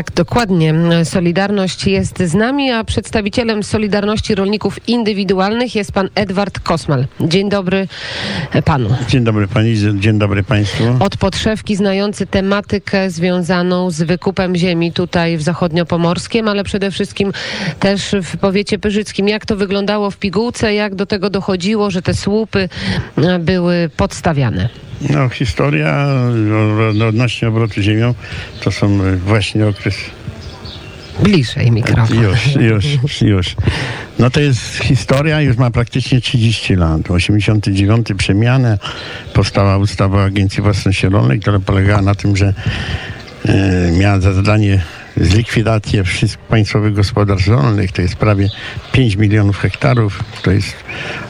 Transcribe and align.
Tak, 0.00 0.10
dokładnie. 0.14 0.74
Solidarność 1.04 1.86
jest 1.86 2.18
z 2.22 2.34
nami, 2.34 2.70
a 2.70 2.84
przedstawicielem 2.84 3.62
Solidarności 3.62 4.34
Rolników 4.34 4.88
Indywidualnych 4.88 5.74
jest 5.74 5.92
pan 5.92 6.08
Edward 6.14 6.60
Kosmal. 6.60 7.06
Dzień 7.20 7.48
dobry 7.48 7.88
panu. 8.64 8.88
Dzień 9.08 9.24
dobry 9.24 9.48
pani, 9.48 9.74
dzień 9.98 10.18
dobry 10.18 10.42
państwu. 10.42 10.84
Od 11.00 11.16
podszewki 11.16 11.76
znający 11.76 12.26
tematykę 12.26 13.10
związaną 13.10 13.90
z 13.90 14.02
wykupem 14.02 14.56
ziemi 14.56 14.92
tutaj 14.92 15.36
w 15.36 15.42
zachodniopomorskim, 15.42 16.48
ale 16.48 16.64
przede 16.64 16.90
wszystkim 16.90 17.32
też 17.80 18.14
w 18.22 18.36
powiecie 18.36 18.78
pyrzyckim. 18.78 19.28
Jak 19.28 19.46
to 19.46 19.56
wyglądało 19.56 20.10
w 20.10 20.16
pigułce, 20.16 20.74
jak 20.74 20.94
do 20.94 21.06
tego 21.06 21.30
dochodziło, 21.30 21.90
że 21.90 22.02
te 22.02 22.14
słupy 22.14 22.68
były 23.40 23.90
podstawiane? 23.96 24.68
No, 25.00 25.28
historia 25.28 26.06
odnośnie 27.08 27.48
obrotu 27.48 27.82
ziemią 27.82 28.14
to 28.60 28.72
są 28.72 28.98
właśnie 29.18 29.66
okres. 29.66 29.94
Bliżej 31.22 31.70
mikrofon. 31.70 32.22
Już, 32.22 32.56
już, 32.56 33.22
już. 33.22 33.56
No 34.18 34.30
to 34.30 34.40
jest 34.40 34.60
historia, 34.60 35.40
już 35.40 35.56
ma 35.56 35.70
praktycznie 35.70 36.20
30 36.20 36.74
lat. 36.76 37.10
89 37.10 38.08
przemianę 38.16 38.78
powstała 39.34 39.78
ustawa 39.78 40.18
o 40.18 40.24
Agencji 40.24 40.62
Własności 40.62 41.08
Rolnej, 41.08 41.40
która 41.40 41.58
polegała 41.58 42.02
na 42.02 42.14
tym, 42.14 42.36
że 42.36 42.54
e, 43.44 43.92
miała 43.92 44.20
za 44.20 44.32
zadanie 44.32 44.82
zlikwidację 45.16 46.04
wszystkich 46.04 46.46
państwowych 46.46 46.94
gospodarstw 46.94 47.48
rolnych. 47.48 47.92
To 47.92 48.02
jest 48.02 48.16
prawie 48.16 48.48
5 48.92 49.16
milionów 49.16 49.58
hektarów. 49.58 50.24
To 50.42 50.50
jest 50.50 50.74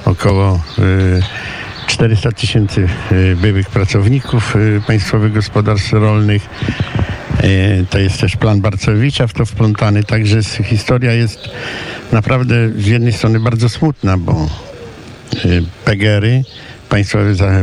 około... 0.04 0.62
E, 0.78 1.50
400 1.86 2.32
tysięcy 2.32 2.88
y, 3.12 3.36
byłych 3.36 3.70
pracowników 3.70 4.56
y, 4.56 4.82
państwowych 4.86 5.32
gospodarstw 5.32 5.92
rolnych. 5.92 6.48
Y, 7.44 7.86
to 7.90 7.98
jest 7.98 8.20
też 8.20 8.36
plan 8.36 8.60
Barcowicza 8.60 9.26
w 9.26 9.32
to 9.32 9.44
wplątany, 9.46 10.04
także 10.04 10.42
historia 10.64 11.12
jest 11.12 11.50
naprawdę 12.12 12.54
z 12.68 12.86
jednej 12.86 13.12
strony 13.12 13.40
bardzo 13.40 13.68
smutna, 13.68 14.18
bo 14.18 14.48
PGR-y, 15.84 16.42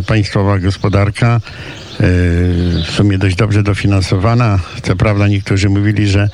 państwowa 0.07 0.59
gospodarka, 0.59 1.41
w 1.99 2.91
sumie 2.91 3.17
dość 3.17 3.35
dobrze 3.35 3.63
dofinansowana. 3.63 4.59
Co 4.83 4.95
prawda 4.95 5.27
niektórzy 5.27 5.69
mówili, 5.69 6.07
że 6.07 6.29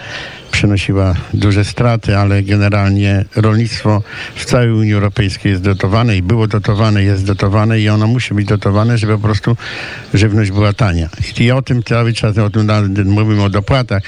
przynosiła 0.53 1.15
duże 1.33 1.65
straty, 1.65 2.17
ale 2.17 2.43
generalnie 2.43 3.25
rolnictwo 3.35 4.03
w 4.35 4.45
całej 4.45 4.71
Unii 4.71 4.93
Europejskiej 4.93 5.51
jest 5.51 5.63
dotowane 5.63 6.17
i 6.17 6.21
było 6.21 6.47
dotowane, 6.47 7.03
jest 7.03 7.25
dotowane 7.25 7.79
i 7.79 7.89
ono 7.89 8.07
musi 8.07 8.33
być 8.33 8.47
dotowane, 8.47 8.97
żeby 8.97 9.13
po 9.13 9.23
prostu 9.23 9.57
żywność 10.13 10.51
była 10.51 10.73
tania. 10.73 11.09
I 11.39 11.51
o 11.51 11.61
tym 11.61 11.83
cały 11.83 12.13
czas 12.13 12.37
o 12.37 12.49
tym 12.49 12.67
mówimy 13.05 13.43
o 13.43 13.49
dopłatach. 13.49 14.03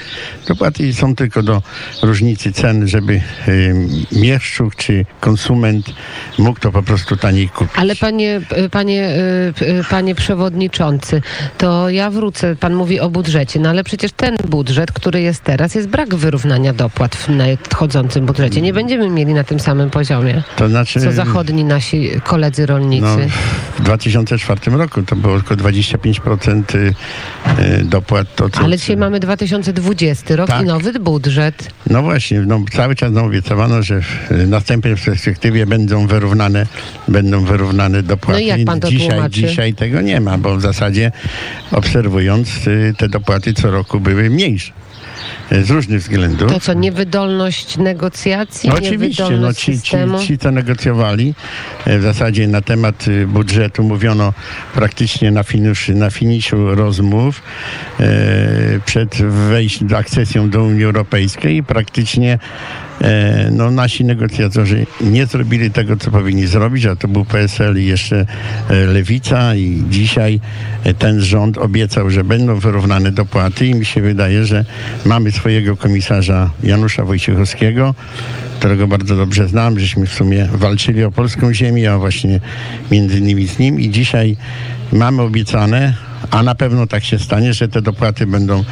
Dopłaty 0.48 0.94
są 0.94 1.14
tylko 1.14 1.42
do 1.42 1.62
różnicy 2.02 2.52
cen, 2.52 2.88
żeby 2.88 3.20
y, 3.48 3.74
mieszczuk 4.12 4.76
czy 4.76 5.06
konsument 5.20 5.86
mógł 6.38 6.60
to 6.60 6.72
po 6.72 6.82
prostu 6.82 7.16
taniej 7.16 7.48
kupić. 7.48 7.76
Ale 7.76 7.96
panie, 7.96 8.40
panie, 8.70 9.16
y, 9.62 9.84
panie 9.90 10.14
przewodniczący, 10.14 11.22
to 11.58 11.90
ja 11.90 12.10
wrócę, 12.10 12.56
pan 12.56 12.74
mówi 12.74 13.00
o 13.00 13.10
budżecie, 13.10 13.60
no 13.60 13.68
ale 13.68 13.84
przecież 13.84 14.12
ten 14.12 14.36
budżet, 14.48 14.92
który 14.92 15.20
jest 15.22 15.42
teraz, 15.42 15.74
jest 15.74 15.88
brak 15.88 16.14
wyrównania 16.14 16.35
wyrównania 16.36 16.72
dopłat 16.72 17.16
w 17.16 17.28
nadchodzącym 17.28 18.26
budżecie. 18.26 18.62
Nie 18.62 18.72
będziemy 18.72 19.10
mieli 19.10 19.34
na 19.34 19.44
tym 19.44 19.60
samym 19.60 19.90
poziomie, 19.90 20.42
to 20.56 20.68
znaczy, 20.68 21.00
co 21.00 21.12
zachodni 21.12 21.64
nasi 21.64 22.10
koledzy 22.24 22.66
rolnicy. 22.66 23.06
No, 23.06 23.18
w 23.78 23.82
2004 23.82 24.76
roku 24.76 25.02
to 25.02 25.16
było 25.16 25.40
tylko 25.40 25.56
25% 25.56 26.62
y, 26.74 26.94
dopłat. 27.84 28.34
To, 28.34 28.50
co, 28.50 28.60
Ale 28.60 28.78
dzisiaj 28.78 28.96
mamy 28.96 29.20
2020 29.20 30.36
rok 30.36 30.48
tak. 30.48 30.62
i 30.62 30.64
nowy 30.64 30.92
budżet. 30.92 31.68
No 31.90 32.02
właśnie, 32.02 32.40
no, 32.40 32.60
cały 32.72 32.94
czas 32.94 33.12
nam 33.12 33.24
obiecywano, 33.24 33.82
że 33.82 34.00
w 34.00 34.48
następnej 34.48 34.96
perspektywie 34.96 35.66
będą 35.66 36.06
wyrównane, 36.06 36.66
będą 37.08 37.44
wyrównane 37.44 38.02
dopłaty. 38.02 38.32
No 38.32 38.44
i 38.44 38.46
jak 38.46 38.64
pan 38.64 38.80
to 38.80 38.88
dzisiaj, 38.88 39.08
tłumaczy? 39.08 39.30
dzisiaj 39.30 39.74
tego 39.74 40.00
nie 40.00 40.20
ma, 40.20 40.38
bo 40.38 40.56
w 40.56 40.62
zasadzie 40.62 41.12
obserwując 41.72 42.66
y, 42.66 42.94
te 42.98 43.08
dopłaty 43.08 43.54
co 43.54 43.70
roku 43.70 44.00
były 44.00 44.30
mniejsze. 44.30 44.72
E, 45.50 45.64
z 45.64 45.70
różnych 45.70 46.00
względów. 46.00 46.52
To 46.52 46.60
co, 46.60 46.72
niewydolność 46.72 47.78
negocjacji? 47.78 48.68
No 48.68 48.74
oczywiście, 48.74 49.30
no 49.30 49.54
ci, 49.54 49.80
ci, 49.80 49.96
ci, 50.26 50.38
co 50.38 50.50
negocjowali, 50.50 51.34
e, 51.84 51.98
w 51.98 52.02
zasadzie 52.02 52.48
na 52.48 52.60
temat 52.60 53.08
y, 53.08 53.26
budżetu 53.26 53.82
mówiono 53.82 54.32
praktycznie 54.74 55.30
na, 55.30 55.42
finisz, 55.42 55.88
na 55.88 56.10
finiszu 56.10 56.74
rozmów 56.74 57.42
e, 58.00 58.06
przed 58.84 59.16
wejściem, 59.48 59.94
akcesją 59.94 60.50
do 60.50 60.64
Unii 60.64 60.84
Europejskiej 60.84 61.56
i 61.56 61.62
praktycznie 61.62 62.38
E, 62.38 62.85
no, 63.50 63.70
nasi 63.70 64.04
negocjatorzy 64.04 64.86
nie 65.00 65.26
zrobili 65.26 65.70
tego, 65.70 65.96
co 65.96 66.10
powinni 66.10 66.46
zrobić, 66.46 66.86
a 66.86 66.96
to 66.96 67.08
był 67.08 67.24
PSL 67.24 67.78
i 67.78 67.86
jeszcze 67.86 68.26
e, 68.70 68.74
Lewica 68.74 69.54
i 69.54 69.82
dzisiaj 69.90 70.40
e, 70.84 70.94
ten 70.94 71.20
rząd 71.20 71.58
obiecał, 71.58 72.10
że 72.10 72.24
będą 72.24 72.58
wyrównane 72.58 73.12
dopłaty 73.12 73.66
i 73.66 73.74
mi 73.74 73.84
się 73.84 74.00
wydaje, 74.00 74.44
że 74.44 74.64
mamy 75.04 75.32
swojego 75.32 75.76
komisarza 75.76 76.50
Janusza 76.62 77.04
Wojciechowskiego, 77.04 77.94
którego 78.58 78.86
bardzo 78.86 79.16
dobrze 79.16 79.48
znam, 79.48 79.80
żeśmy 79.80 80.06
w 80.06 80.14
sumie 80.14 80.48
walczyli 80.52 81.04
o 81.04 81.12
polską 81.12 81.54
ziemię, 81.54 81.92
a 81.92 81.98
właśnie 81.98 82.40
między 82.90 83.18
innymi 83.18 83.48
z 83.48 83.58
nim. 83.58 83.80
I 83.80 83.90
dzisiaj 83.90 84.36
mamy 84.92 85.22
obiecane, 85.22 85.94
a 86.30 86.42
na 86.42 86.54
pewno 86.54 86.86
tak 86.86 87.04
się 87.04 87.18
stanie, 87.18 87.54
że 87.54 87.68
te 87.68 87.82
dopłaty 87.82 88.26
będą 88.26 88.64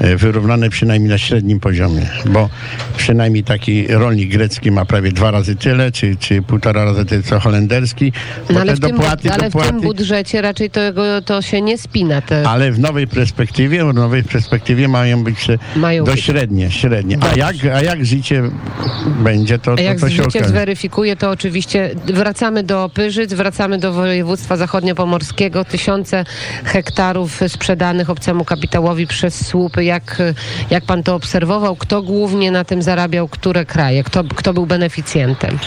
e, 0.00 0.16
wyrównane 0.16 0.70
przynajmniej 0.70 1.10
na 1.10 1.18
średnim 1.18 1.60
poziomie, 1.60 2.06
bo 2.26 2.48
przynajmniej 2.96 3.44
taki 3.44 3.86
rolnik 3.86 4.32
grecki 4.32 4.70
ma 4.70 4.84
prawie 4.84 5.12
dwa 5.12 5.30
razy 5.30 5.56
tyle, 5.56 5.92
czy, 5.92 6.16
czy 6.16 6.42
półtora 6.42 6.84
razy 6.84 7.04
tyle 7.04 7.22
co 7.22 7.40
holenderski. 7.40 8.12
No 8.50 8.60
ale, 8.60 8.74
w, 8.74 8.78
dopłaty, 8.78 9.22
tym, 9.22 9.32
ale 9.32 9.42
dopłaty, 9.44 9.68
w 9.68 9.70
tym 9.70 9.80
budżecie 9.80 10.42
raczej 10.42 10.70
to, 10.70 10.80
to 11.24 11.42
się 11.42 11.62
nie 11.62 11.78
spina. 11.78 12.22
Te... 12.22 12.48
Ale 12.48 12.72
w 12.72 12.78
nowej 12.78 13.06
perspektywie, 13.06 13.84
w 13.84 13.94
nowej 13.94 14.24
perspektywie 14.24 14.88
mają 14.88 15.24
być 15.24 15.46
mają 15.76 16.04
do 16.04 16.16
średnie, 16.16 16.70
średnie. 16.70 17.18
A 17.20 17.36
jak, 17.36 17.56
a 17.74 17.82
jak 17.82 18.06
życie 18.06 18.42
będzie, 19.22 19.58
to, 19.58 19.74
a 19.78 19.80
jak 19.80 20.00
to, 20.00 20.06
to 20.06 20.12
się 20.12 20.22
życie 20.22 20.44
zweryfikuje, 20.44 21.16
to 21.16 21.30
oczywiście 21.30 21.90
wracamy 22.06 22.62
do 22.62 22.90
Pyrzyc, 22.94 23.32
wracamy 23.32 23.78
do 23.78 23.92
województwa 23.92 24.56
zachodniopomorskiego, 24.56 25.64
tysiące 25.64 26.24
hektarów 26.64 27.01
hektarów 27.02 27.40
sprzedanych 27.48 28.10
obcemu 28.10 28.44
kapitałowi 28.44 29.06
przez 29.06 29.46
słupy. 29.46 29.84
Jak, 29.84 30.22
jak 30.70 30.84
pan 30.84 31.02
to 31.02 31.14
obserwował? 31.14 31.76
Kto 31.76 32.02
głównie 32.02 32.50
na 32.50 32.64
tym 32.64 32.82
zarabiał? 32.82 33.28
Które 33.28 33.64
kraje? 33.64 34.04
Kto, 34.04 34.24
kto 34.24 34.54
był 34.54 34.66
beneficjentem? 34.66 35.58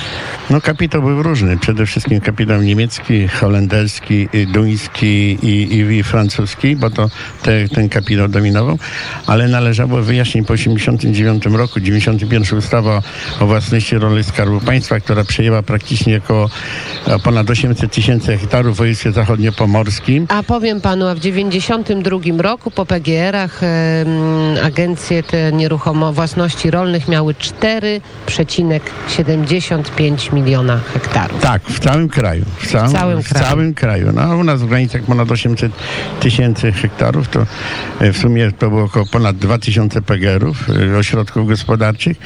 No 0.50 0.62
kapitał 0.62 1.02
był 1.02 1.24
różny. 1.24 1.58
Przede 1.58 1.86
wszystkim 1.86 2.22
kapitał 2.22 2.62
niemiecki, 2.62 3.28
holenderski, 3.28 4.30
duński 4.54 5.38
i, 5.42 5.48
i, 5.48 5.98
i 5.98 6.04
francuski, 6.04 6.76
bo 6.76 6.90
to 6.90 7.10
te, 7.44 7.70
ten 7.70 7.90
kapitał 7.90 8.28
dominował, 8.28 8.78
ale 9.28 9.48
należało 9.48 10.02
wyjaśnić 10.02 10.48
po 10.48 10.54
1989 10.54 11.46
roku, 11.46 11.80
91 11.80 12.60
ustawa 12.60 13.02
o 13.40 13.46
własności 13.46 13.98
rolnej 13.98 14.24
Skarbu 14.24 14.60
Państwa, 14.60 15.00
która 15.00 15.24
przejęła 15.24 15.64
praktycznie 15.64 16.18
około 16.18 16.50
ponad 17.24 17.50
800 17.50 17.92
tysięcy 17.92 18.38
hektarów 18.38 18.76
w 18.76 18.78
województwie 18.78 19.12
zachodniopomorskim. 19.12 20.26
A 20.30 20.44
powiem 20.44 20.82
panu, 20.82 21.08
w 21.16 21.20
92 21.20 22.18
roku 22.38 22.72
po 22.72 22.86
PGR-ach 22.86 23.64
e, 23.64 24.06
agencje 24.64 25.24
te 25.24 25.52
nieruchomo 25.52 26.14
własności 26.14 26.72
rolnych 26.72 27.08
miały 27.08 27.34
4,75 27.34 30.34
miliona 30.34 30.80
hektarów. 30.94 31.42
Tak, 31.42 31.64
w 31.64 31.80
całym 31.80 32.10
kraju. 32.10 32.46
W 32.58 32.68
całym, 32.68 32.90
w 32.90 32.94
całym 32.94 33.24
w 33.24 33.30
kraju. 33.30 33.46
Całym 33.46 33.74
kraju. 33.74 34.12
No, 34.14 34.38
u 34.38 34.44
nas 34.44 34.62
w 34.62 34.68
granicach 34.68 35.02
ponad 35.02 35.32
800 35.32 35.72
tysięcy 36.20 36.72
hektarów, 36.72 37.28
to 37.28 37.46
e, 38.00 38.14
w 38.14 38.18
sumie 38.18 38.52
to 38.52 38.70
było 38.70 38.84
około 38.84 39.06
ponad 39.06 39.38
2000 39.38 40.02
PGR-ów, 40.02 40.70
e, 40.70 40.98
ośrodków 40.98 41.48
gospodarczych. 41.48 42.18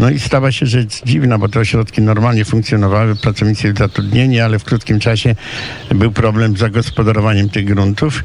No 0.00 0.10
i 0.10 0.20
stała 0.20 0.52
się 0.52 0.66
rzecz 0.66 1.04
dziwna, 1.04 1.38
bo 1.38 1.48
te 1.48 1.60
ośrodki 1.60 2.02
normalnie 2.02 2.44
funkcjonowały, 2.44 3.16
pracownicy 3.16 3.74
zatrudnieni, 3.78 4.40
ale 4.40 4.58
w 4.58 4.64
krótkim 4.64 5.00
czasie 5.00 5.34
był 5.94 6.12
problem 6.12 6.56
z 6.56 6.60
zagospodarowaniem 6.60 7.48
tych 7.48 7.64
gruntów 7.64 8.24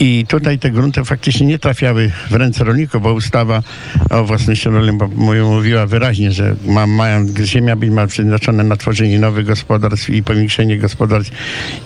i 0.00 0.24
tutaj 0.28 0.58
te 0.58 0.70
grunty 0.70 1.04
faktycznie 1.04 1.46
nie 1.46 1.58
trafiały 1.58 2.12
w 2.30 2.34
ręce 2.34 2.64
rolników, 2.64 3.02
bo 3.02 3.12
ustawa 3.12 3.62
o 4.10 4.24
własności 4.24 4.68
rolnej 4.68 5.08
mówiła 5.44 5.86
wyraźnie, 5.86 6.32
że 6.32 6.56
ma, 6.66 6.86
mają, 6.86 7.26
ziemia 7.44 7.76
być 7.76 7.90
ma 7.90 8.06
przeznaczone 8.06 8.64
na 8.64 8.76
tworzenie 8.76 9.18
nowych 9.18 9.46
gospodarstw 9.46 10.10
i 10.10 10.22
powiększenie 10.22 10.78
gospodarstw 10.78 11.32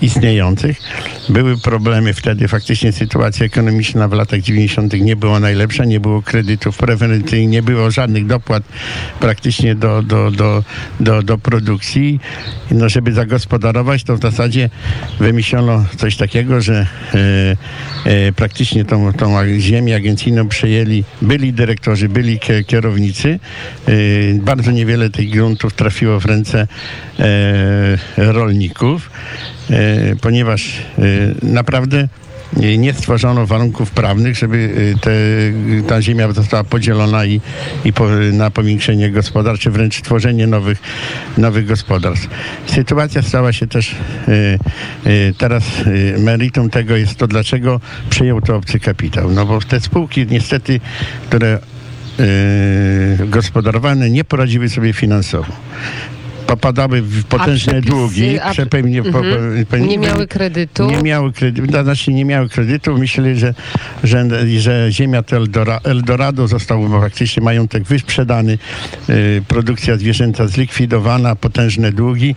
istniejących. 0.02 0.80
Były 1.28 1.58
problemy 1.58 2.14
wtedy, 2.14 2.48
faktycznie 2.48 2.92
sytuacja 2.92 3.46
ekonomiczna 3.46 4.08
w 4.08 4.12
latach 4.12 4.40
90. 4.40 4.92
nie 4.92 5.16
była 5.16 5.40
najlepsza, 5.40 5.84
nie 5.84 6.00
było 6.00 6.22
kredytów 6.22 6.76
preferencyjnych, 6.76 7.50
nie 7.50 7.62
było 7.62 7.90
żadnych 7.90 8.26
dopłat 8.26 8.62
praktycznie 9.20 9.74
do, 9.74 10.02
do, 10.02 10.30
do, 10.30 10.64
do, 11.00 11.22
do 11.22 11.38
produkcji. 11.38 12.20
No, 12.70 12.88
żeby 12.88 13.12
zagospodarować, 13.12 14.04
to 14.04 14.16
w 14.16 14.22
zasadzie 14.22 14.70
wymyślono 15.20 15.84
coś 15.96 16.16
takiego, 16.16 16.60
że 16.60 16.86
e, 17.14 17.56
praktycznie 18.36 18.84
tą, 18.84 19.12
tą 19.12 19.58
ziemię 19.58 19.96
agencyjną 19.96 20.48
przejęli 20.48 21.04
byli 21.22 21.52
dyrektorzy, 21.52 22.08
byli 22.08 22.38
kierownicy. 22.66 23.38
E, 23.88 23.92
bardzo 24.34 24.70
niewiele 24.70 25.10
tych 25.10 25.30
gruntów 25.30 25.72
trafiło 25.72 26.20
w 26.20 26.24
ręce 26.26 26.66
rolników, 28.16 29.10
ponieważ 30.20 30.72
naprawdę 31.42 32.08
nie 32.56 32.94
stworzono 32.94 33.46
warunków 33.46 33.90
prawnych, 33.90 34.36
żeby 34.36 34.56
y, 34.56 34.94
te, 35.00 35.10
ta 35.88 36.02
ziemia 36.02 36.32
została 36.32 36.64
podzielona 36.64 37.24
i, 37.24 37.40
i 37.84 37.92
po, 37.92 38.08
na 38.32 38.50
powiększenie 38.50 39.10
gospodarcze, 39.10 39.70
wręcz 39.70 40.02
tworzenie 40.02 40.46
nowych, 40.46 40.82
nowych 41.38 41.66
gospodarstw. 41.66 42.28
Sytuacja 42.66 43.22
stała 43.22 43.52
się 43.52 43.66
też 43.66 43.92
y, 44.28 44.58
y, 45.06 45.34
teraz 45.38 45.64
y, 45.86 46.16
meritum 46.18 46.70
tego 46.70 46.96
jest 46.96 47.16
to, 47.16 47.26
dlaczego 47.26 47.80
przyjął 48.10 48.40
to 48.40 48.56
obcy 48.56 48.80
kapitał. 48.80 49.30
No 49.30 49.46
bo 49.46 49.60
te 49.60 49.80
spółki 49.80 50.26
niestety, 50.30 50.80
które 51.28 51.58
y, 52.20 53.26
gospodarowane 53.26 54.10
nie 54.10 54.24
poradziły 54.24 54.68
sobie 54.68 54.92
finansowo 54.92 55.52
popadały 56.50 57.02
w 57.02 57.24
potężne 57.24 57.72
przepisy, 57.72 57.90
długi. 57.90 58.38
A, 58.38 58.52
pewnie, 58.70 59.00
mm 59.00 59.12
-hmm. 59.12 59.88
nie 59.88 59.98
miały 59.98 60.26
kredytu. 60.26 60.90
Nie 60.90 61.02
miały 61.02 61.32
kredytu, 61.32 61.72
to 61.72 61.82
znaczy 61.82 62.12
nie 62.12 62.24
miały 62.24 62.48
kredytu. 62.48 62.98
Myśleli, 62.98 63.38
że, 63.38 63.54
że, 64.04 64.26
że 64.58 64.86
ziemia 64.90 65.22
to 65.22 65.36
Eldorado 65.84 66.48
został 66.48 66.88
praktycznie 67.00 67.42
majątek 67.42 67.84
wysprzedany, 67.84 68.58
y, 69.10 69.42
produkcja 69.48 69.96
zwierzęta 69.96 70.46
zlikwidowana, 70.46 71.36
potężne 71.36 71.92
długi. 71.92 72.34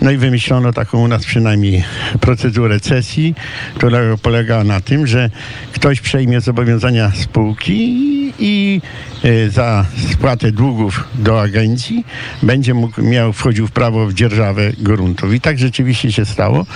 No 0.00 0.10
i 0.10 0.16
wymyślono 0.16 0.72
taką 0.72 0.98
u 0.98 1.08
nas 1.08 1.24
przynajmniej 1.24 1.84
procedurę 2.20 2.80
cesji, 2.80 3.34
która 3.74 3.98
polega 4.22 4.64
na 4.64 4.80
tym, 4.80 5.06
że 5.06 5.30
ktoś 5.72 6.00
przejmie 6.00 6.40
zobowiązania 6.40 7.12
spółki 7.14 8.08
i 8.38 8.80
y, 9.24 9.50
za 9.50 9.86
spłatę 10.12 10.52
długów 10.52 11.04
do 11.14 11.40
agencji 11.40 12.04
będzie 12.42 12.74
mógł, 12.74 13.02
miał 13.02 13.32
wchodzić 13.32 13.47
wchodził 13.48 13.66
w 13.66 13.72
prawo 13.72 14.06
w 14.06 14.14
dzierżawę 14.14 14.72
gruntów. 14.78 15.34
I 15.34 15.40
tak 15.40 15.58
rzeczywiście 15.58 16.12
się 16.12 16.24
stało. 16.24 16.66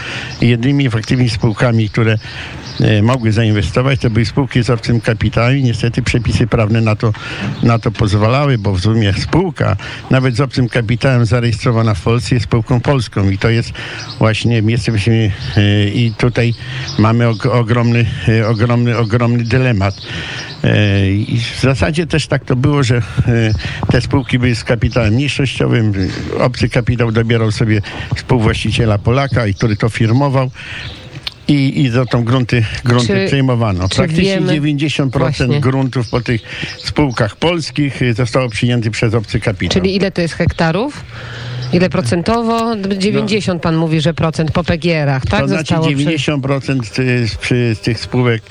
Jedynymi 0.40 0.90
faktywnymi 0.90 1.30
spółkami, 1.30 1.88
które 1.88 2.18
e, 2.80 3.02
mogły 3.02 3.32
zainwestować, 3.32 4.00
to 4.00 4.10
były 4.10 4.24
spółki 4.24 4.62
z 4.62 4.70
obcym 4.70 5.00
kapitałem. 5.00 5.62
Niestety 5.62 6.02
przepisy 6.02 6.46
prawne 6.46 6.80
na 6.80 6.96
to, 6.96 7.12
na 7.62 7.78
to 7.78 7.90
pozwalały, 7.90 8.58
bo 8.58 8.72
w 8.74 8.80
sumie 8.80 9.12
spółka, 9.12 9.76
nawet 10.10 10.36
z 10.36 10.40
obcym 10.40 10.68
kapitałem 10.68 11.26
zarejestrowana 11.26 11.94
w 11.94 12.02
Polsce, 12.02 12.34
jest 12.34 12.46
spółką 12.46 12.80
polską 12.80 13.30
i 13.30 13.38
to 13.38 13.48
jest 13.48 13.72
właśnie, 14.18 14.62
jesteśmy 14.66 15.32
e, 15.56 15.88
i 15.88 16.12
tutaj 16.18 16.54
mamy 16.98 17.28
ogromny, 17.52 18.06
e, 18.28 18.48
ogromny, 18.48 18.98
ogromny 18.98 19.44
dylemat. 19.44 19.94
I 21.08 21.40
w 21.56 21.60
zasadzie 21.60 22.06
też 22.06 22.26
tak 22.26 22.44
to 22.44 22.56
było, 22.56 22.82
że 22.82 23.02
te 23.90 24.00
spółki 24.00 24.38
były 24.38 24.54
z 24.54 24.64
kapitałem 24.64 25.14
mniejszościowym, 25.14 25.92
obcy 26.38 26.68
kapitał 26.68 27.12
dobierał 27.12 27.52
sobie 27.52 27.82
współwłaściciela 28.16 28.98
Polaka, 28.98 29.46
i 29.46 29.54
który 29.54 29.76
to 29.76 29.88
firmował. 29.88 30.50
I, 31.48 31.80
i 31.80 31.90
za 31.90 32.06
tą 32.06 32.24
grunty, 32.24 32.64
grunty 32.84 33.06
czy, 33.06 33.26
przejmowano. 33.26 33.88
Praktycznie 33.88 34.24
wiemy, 34.24 34.52
90% 34.52 35.18
właśnie. 35.18 35.60
gruntów 35.60 36.10
po 36.10 36.20
tych 36.20 36.42
spółkach 36.78 37.36
polskich 37.36 38.00
zostało 38.16 38.48
przyjęty 38.48 38.90
przez 38.90 39.14
obcy 39.14 39.40
kapitał. 39.40 39.82
Czyli 39.82 39.96
ile 39.96 40.10
to 40.10 40.20
jest 40.20 40.34
hektarów? 40.34 41.04
Ile 41.72 41.90
procentowo? 41.90 42.76
90 42.98 43.46
no. 43.46 43.60
pan 43.60 43.76
mówi, 43.76 44.00
że 44.00 44.14
procent 44.14 44.50
po 44.50 44.64
PGR-ach, 44.64 45.26
tak? 45.26 45.40
To 45.40 45.48
znaczy 45.48 45.74
90% 45.74 46.80
przy, 46.80 47.26
przy 47.40 47.76
tych 47.82 47.98
spółek, 47.98 48.42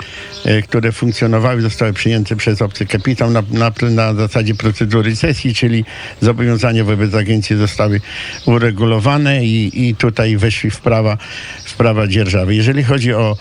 e, 0.44 0.62
które 0.62 0.92
funkcjonowały, 0.92 1.62
zostały 1.62 1.92
przyjęte 1.92 2.36
przez 2.36 2.62
obcy 2.62 2.86
kapitał 2.86 3.30
na, 3.30 3.42
na, 3.50 3.72
na 3.90 4.14
zasadzie 4.14 4.54
procedury 4.54 5.16
sesji, 5.16 5.54
czyli 5.54 5.84
zobowiązania 6.20 6.84
wobec 6.84 7.14
agencji 7.14 7.56
zostały 7.56 8.00
uregulowane 8.46 9.44
i, 9.44 9.88
i 9.88 9.94
tutaj 9.94 10.36
weszli 10.36 10.70
w 10.70 10.80
prawa, 10.80 11.16
w 11.64 11.74
prawa 11.74 12.06
dzierżawy. 12.06 12.54
Jeżeli 12.54 12.84
chodzi 12.84 13.14
o 13.14 13.36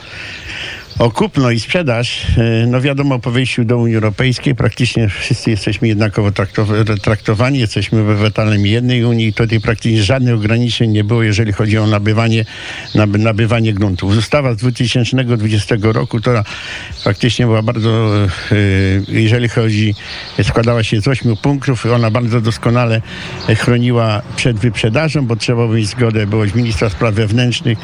o 0.99 1.11
kupno 1.11 1.51
i 1.51 1.59
sprzedaż, 1.59 2.25
e, 2.37 2.67
no 2.67 2.81
wiadomo, 2.81 3.19
po 3.19 3.31
wejściu 3.31 3.65
do 3.65 3.77
Unii 3.77 3.95
Europejskiej 3.95 4.55
praktycznie 4.55 5.09
wszyscy 5.09 5.51
jesteśmy 5.51 5.87
jednakowo 5.87 6.31
traktowani, 7.01 7.59
jesteśmy 7.59 8.01
obywatelami 8.01 8.71
jednej 8.71 9.03
Unii 9.03 9.27
i 9.27 9.33
tutaj 9.33 9.59
praktycznie 9.59 10.03
żadnych 10.03 10.35
ograniczeń 10.35 10.91
nie 10.91 11.03
było, 11.03 11.23
jeżeli 11.23 11.53
chodzi 11.53 11.77
o 11.77 11.87
nabywanie, 11.87 12.45
nabywanie 13.19 13.73
gruntów. 13.73 14.17
Ustawa 14.17 14.53
z 14.53 14.57
2020 14.57 15.75
roku, 15.81 16.19
która 16.19 16.43
faktycznie 17.03 17.45
była 17.45 17.61
bardzo, 17.61 18.15
e, 18.25 18.55
jeżeli 19.07 19.49
chodzi, 19.49 19.95
składała 20.43 20.83
się 20.83 21.01
z 21.01 21.07
ośmiu 21.07 21.35
punktów, 21.35 21.85
ona 21.85 22.11
bardzo 22.11 22.41
doskonale 22.41 23.01
chroniła 23.57 24.21
przed 24.35 24.57
wyprzedażą, 24.57 25.25
bo 25.25 25.35
trzeba 25.35 25.67
mieć 25.67 25.87
zgodę 25.87 26.27
było 26.27 26.45
ministra 26.55 26.89
spraw 26.89 27.13
wewnętrznych, 27.13 27.77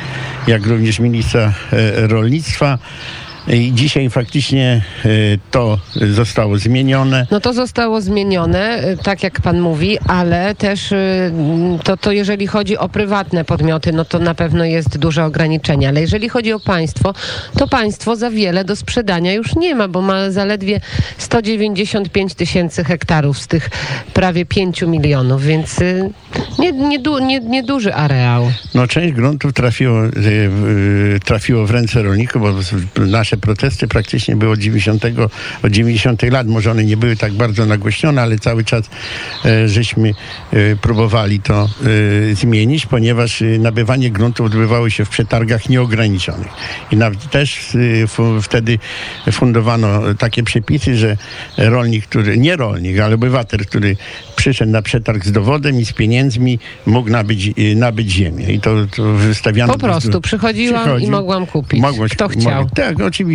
jak 0.48 0.65
również 0.65 1.00
ministra 1.00 1.53
e, 1.71 2.07
rolnictwa. 2.07 2.77
I 3.50 3.74
dzisiaj 3.74 4.10
faktycznie 4.10 4.82
e, 5.06 5.10
to 5.52 5.80
zostało 6.16 6.58
zmienione. 6.58 7.28
No 7.32 7.40
to 7.40 7.54
zostało 7.54 8.02
zmienione, 8.02 8.60
e, 8.60 8.98
tak 8.98 9.24
jak 9.24 9.42
pan 9.42 9.60
mówi, 9.60 9.98
ale 10.08 10.56
też 10.56 10.92
e, 10.92 11.32
to, 11.84 11.98
to 11.98 12.12
jeżeli 12.12 12.48
chodzi 12.48 12.78
o 12.78 12.90
prywatne 12.90 13.46
podmioty, 13.46 13.94
no 13.94 14.06
to 14.06 14.20
na 14.20 14.36
pewno 14.36 14.66
jest 14.66 14.98
duże 14.98 15.26
ograniczenie, 15.26 15.90
ale 15.90 16.02
jeżeli 16.02 16.30
chodzi 16.30 16.54
o 16.54 16.60
państwo, 16.60 17.14
to 17.58 17.68
państwo 17.68 18.16
za 18.16 18.32
wiele 18.32 18.66
do 18.66 18.76
sprzedania 18.76 19.34
już 19.34 19.56
nie 19.56 19.76
ma, 19.76 19.88
bo 19.88 20.02
ma 20.02 20.32
zaledwie 20.32 20.82
195 21.18 22.34
tysięcy 22.34 22.84
hektarów 22.84 23.40
z 23.40 23.48
tych 23.48 23.70
prawie 24.14 24.46
5 24.46 24.82
milionów, 24.82 25.44
więc 25.44 25.80
nie, 26.60 26.72
nie, 26.72 27.00
nie, 27.22 27.40
nie 27.40 27.64
duży 27.64 27.94
areał. 27.94 28.52
No 28.76 28.88
część 28.88 29.14
gruntów 29.14 29.54
trafiło, 29.54 30.00
trafiło 31.26 31.66
w 31.66 31.72
ręce 31.72 32.04
rolników, 32.04 32.42
bo 32.42 33.06
nasze 33.06 33.37
protesty 33.38 33.88
praktycznie 33.88 34.36
były 34.36 34.51
od 34.51 34.60
90, 34.60 35.04
od 35.63 35.72
90 35.72 36.24
lat. 36.24 36.48
Może 36.48 36.72
one 36.72 36.84
nie 36.84 36.98
były 36.98 37.16
tak 37.16 37.34
bardzo 37.34 37.66
nagłośnione, 37.66 38.22
ale 38.22 38.39
cały 38.39 38.63
czas 38.63 38.89
e, 39.45 39.69
żeśmy 39.69 40.13
e, 40.54 40.75
próbowali 40.75 41.39
to 41.39 41.69
e, 42.31 42.36
zmienić, 42.36 42.86
ponieważ 42.86 43.44
nabywanie 43.60 44.12
gruntów 44.12 44.45
odbywało 44.45 44.89
się 44.89 45.06
w 45.06 45.10
przetargach 45.10 45.69
nieograniczonych. 45.69 46.48
I 46.92 46.98
nawet 46.98 47.30
też 47.30 47.78
wtedy 48.42 48.80
fundowano 49.31 50.01
takie 50.19 50.44
przepisy, 50.44 50.98
że 50.98 51.18
rolnik, 51.57 52.06
który, 52.06 52.38
nie 52.38 52.56
rolnik, 52.56 53.00
ale 53.00 53.16
obywatel, 53.16 53.60
który 53.60 53.98
przyszedł 54.36 54.72
na 54.72 54.81
przetarg 54.81 55.25
z 55.25 55.32
dowodem 55.32 55.79
i 55.79 55.86
z 55.86 55.94
pieniędzmi 55.94 56.60
mógł 56.86 57.10
nabyć, 57.10 57.51
nabyć 57.75 58.12
ziemię. 58.12 58.46
I 58.46 58.60
to, 58.60 58.75
to 58.96 59.03
wystawiano... 59.03 59.74
Po 59.74 59.79
prostu 59.79 60.22
przychodziłam 60.22 60.82
przychodził, 60.84 61.08
i 61.08 61.12
mogłam 61.12 61.46
kupić. 61.46 61.82
Mogłaś, 61.82 62.12
Kto 62.12 62.27
chciał. 62.27 62.70
tak, 62.70 63.01
oczywiście. 63.01 63.26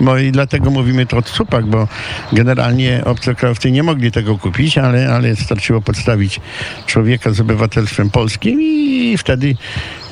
Bo 0.00 0.18
I 0.18 0.32
dlatego 0.32 0.70
mówimy 0.70 1.06
to 1.06 1.16
od 1.16 1.28
supak, 1.28 1.66
bo 1.66 1.88
generalnie 2.32 3.02
obcokrajowcy 3.04 3.70
nie 3.70 3.82
mogli 3.82 4.12
tego 4.12 4.38
kupić, 4.38 4.78
ale, 4.78 5.08
ale 5.14 5.36
starczyło 5.36 5.80
podstawić 5.80 6.40
człowieka 6.86 7.30
z 7.32 7.40
obywatelstwem 7.40 8.10
polskim 8.10 8.62
i 8.62 9.16
wtedy... 9.18 9.54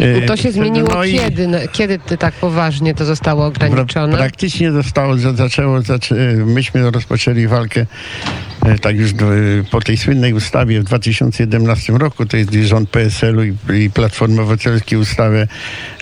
E, 0.00 0.22
to 0.22 0.36
się 0.36 0.52
zmieniło 0.52 0.88
no 0.88 1.02
kiedy? 1.02 1.48
No, 1.48 1.58
kiedy 1.72 1.98
tak 1.98 2.34
poważnie 2.34 2.94
to 2.94 3.04
zostało 3.04 3.46
ograniczone? 3.46 4.16
Praktycznie 4.16 4.72
zostało, 4.72 5.16
zaczęło, 5.16 5.82
zaczę, 5.82 6.14
myśmy 6.46 6.90
rozpoczęli 6.90 7.46
walkę 7.46 7.80
e, 7.80 8.43
tak 8.80 8.96
już 8.96 9.12
do, 9.12 9.26
po 9.70 9.80
tej 9.80 9.96
słynnej 9.96 10.32
ustawie 10.32 10.80
w 10.80 10.84
2017 10.84 11.92
roku, 11.92 12.26
to 12.26 12.36
jest 12.36 12.52
rząd 12.52 12.90
PSL-u 12.90 13.44
i, 13.44 13.56
i 13.84 13.90
Platformy 13.90 14.40
Obywatelskiej 14.40 14.98
ustawę, 14.98 15.48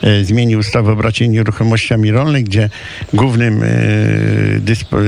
e, 0.03 0.25
zmienił 0.25 0.59
ustawę 0.59 0.91
o 0.91 0.93
obracie 0.93 1.29
nieruchomościami 1.29 2.11
rolnych, 2.11 2.45
gdzie 2.45 2.71
głównym 3.13 3.63
e, 3.63 3.67
dyspo, 4.61 4.99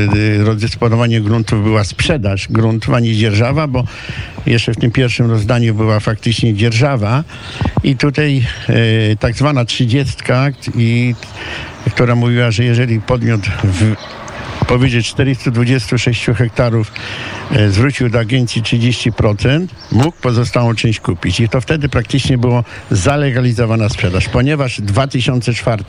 e, 1.07 1.21
gruntów 1.21 1.63
była 1.63 1.85
sprzedaż 1.85 2.49
gruntów, 2.51 2.95
a 2.95 3.01
nie 3.01 3.17
dzierżawa, 3.17 3.67
bo 3.67 3.85
jeszcze 4.47 4.73
w 4.73 4.77
tym 4.77 4.91
pierwszym 4.91 5.31
rozdaniu 5.31 5.75
była 5.75 6.01
faktycznie 6.01 6.55
dzierżawa. 6.55 7.25
I 7.85 7.97
tutaj 7.97 8.47
e, 8.69 9.17
tak 9.17 9.35
zwana 9.35 9.65
trzydziestka, 9.65 10.49
i, 10.77 11.15
która 11.91 12.15
mówiła, 12.15 12.51
że 12.51 12.65
jeżeli 12.65 13.01
podmiot 13.01 13.41
w, 13.65 13.95
powyżej 14.65 15.03
426 15.03 16.27
hektarów 16.37 16.93
zwrócił 17.69 18.09
do 18.09 18.19
agencji 18.19 18.63
30%, 18.63 19.67
mógł 19.93 20.17
pozostałą 20.23 20.75
część 20.75 21.01
kupić. 21.01 21.41
I 21.41 21.49
to 21.49 21.61
wtedy 21.61 21.89
praktycznie 21.89 22.39
było 22.39 22.65
zalegalizowana 22.91 23.89
sprzedaż, 23.89 24.29
ponieważ 24.29 24.81
2004 24.81 25.85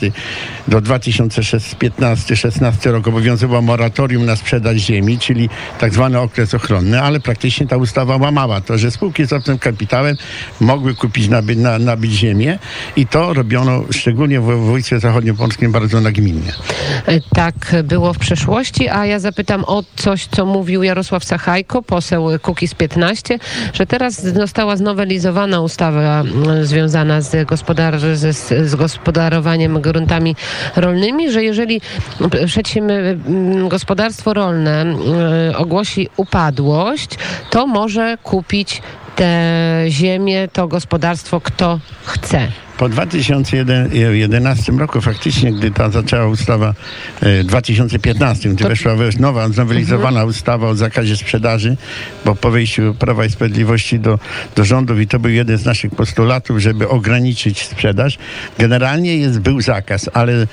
do 0.68 0.82
2015-16 0.82 2.92
roku 2.92 3.10
obowiązywało 3.10 3.62
moratorium 3.62 4.26
na 4.26 4.36
sprzedaż 4.36 4.78
ziemi, 4.78 5.20
czyli 5.20 5.50
tak 5.80 5.94
zwany 5.94 6.20
okres 6.20 6.54
ochronny, 6.54 7.02
ale 7.02 7.20
praktycznie 7.20 7.68
ta 7.68 7.78
ustawa 7.78 8.18
łamała 8.18 8.62
to, 8.62 8.78
że 8.78 8.92
spółki 8.92 9.26
z 9.26 9.34
obcym 9.34 9.60
kapitałem 9.60 10.18
mogły 10.60 10.96
kupić, 10.96 11.28
nabyć, 11.28 11.58
na, 11.58 11.80
nabyć 11.80 12.12
ziemię 12.12 12.60
i 12.96 13.08
to 13.08 13.34
robiono 13.34 13.84
szczególnie 13.92 14.42
w 14.42 14.44
województwie 14.44 15.00
zachodniopolskim 15.00 15.72
bardzo 15.72 16.02
nagminnie. 16.02 16.54
E, 17.06 17.22
Tak 17.22 17.76
było 17.84 18.14
w 18.14 18.18
przeszłości, 18.18 18.90
a 18.90 19.06
ja 19.06 19.20
zapytam 19.20 19.64
o 19.68 19.84
coś, 19.96 20.26
co 20.26 20.46
mówił 20.46 20.84
Jarosław 20.84 21.24
Sachajko, 21.24 21.45
poseł 21.88 22.28
Kukiz 22.42 22.74
15, 22.74 23.40
że 23.74 23.86
teraz 23.86 24.24
została 24.24 24.76
znowelizowana 24.76 25.62
ustawa 25.62 26.22
mm, 26.22 26.66
związana 26.66 27.22
z, 27.22 27.48
gospodar 27.48 28.00
z, 28.00 28.38
z 28.70 28.76
gospodarowaniem 28.76 29.82
gruntami 29.82 30.36
rolnymi, 30.76 31.32
że 31.32 31.44
jeżeli 31.44 31.82
przedsiębiorstwo 32.46 33.66
gospodarstwo 33.70 34.34
rolne 34.34 34.82
mm, 34.82 34.96
ogłosi 35.58 36.10
upadłość, 36.18 37.10
to 37.50 37.68
może 37.68 38.18
kupić 38.24 38.82
tę 39.16 39.86
ziemię, 39.88 40.48
to 40.54 40.68
gospodarstwo, 40.68 41.42
kto 41.42 41.80
chce. 42.06 42.65
Po 42.78 42.90
2011 42.90 44.72
roku 44.72 45.02
faktycznie, 45.02 45.54
gdy 45.54 45.72
ta 45.72 45.90
zaczęła 45.90 46.28
ustawa 46.28 46.74
e, 47.22 47.44
w 47.44 47.46
2015, 47.46 48.50
gdy 48.50 48.64
To- 48.64 48.70
weszła 48.70 48.96
wesz- 48.96 49.20
nowa, 49.20 49.50
znowelizowana 49.50 50.26
ustawa 50.26 50.68
o 50.68 50.76
zakazie 50.76 51.18
sprzedaży, 51.18 51.78
bo 52.26 52.36
po 52.36 52.52
wejściu 52.52 52.96
Prawa 53.00 53.26
i 53.26 53.30
Sprawiedliwości 53.32 54.00
do, 54.00 54.20
do 54.56 54.66
rządów 54.66 55.00
i 55.00 55.08
to 55.08 55.20
był 55.20 55.32
jeden 55.32 55.58
z 55.58 55.66
naszych 55.66 55.96
postulatów, 55.96 56.60
żeby 56.60 56.90
ograniczyć 56.90 57.64
sprzedaż, 57.66 58.18
generalnie 58.60 59.18
jest, 59.18 59.40
był 59.40 59.62
zakaz, 59.62 60.10
ale... 60.14 60.48